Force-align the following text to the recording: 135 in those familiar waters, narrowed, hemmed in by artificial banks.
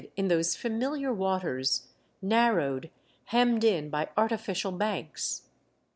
135 0.01 0.19
in 0.19 0.27
those 0.35 0.55
familiar 0.55 1.13
waters, 1.13 1.89
narrowed, 2.23 2.89
hemmed 3.25 3.63
in 3.63 3.87
by 3.87 4.09
artificial 4.17 4.71
banks. 4.71 5.43